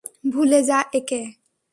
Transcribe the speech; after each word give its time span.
ভুলে 0.25 0.59
যা 0.69 0.79
একে। 0.93 1.21